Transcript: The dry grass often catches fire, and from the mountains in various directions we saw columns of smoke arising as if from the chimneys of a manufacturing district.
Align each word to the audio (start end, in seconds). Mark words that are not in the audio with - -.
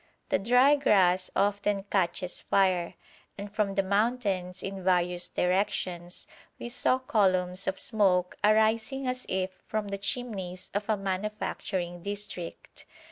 The 0.29 0.39
dry 0.39 0.77
grass 0.77 1.29
often 1.35 1.83
catches 1.83 2.41
fire, 2.41 2.95
and 3.37 3.53
from 3.53 3.75
the 3.75 3.83
mountains 3.83 4.63
in 4.63 4.83
various 4.83 5.29
directions 5.29 6.25
we 6.57 6.69
saw 6.69 6.97
columns 6.97 7.67
of 7.67 7.77
smoke 7.77 8.35
arising 8.43 9.05
as 9.05 9.27
if 9.29 9.61
from 9.67 9.89
the 9.89 9.99
chimneys 9.99 10.71
of 10.73 10.89
a 10.89 10.97
manufacturing 10.97 12.01
district. 12.01 12.85